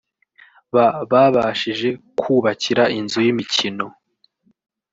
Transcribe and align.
bababashije 1.09 1.87
kwyubakira 2.19 2.83
inzu 2.97 3.19
y’imikino 3.25 3.85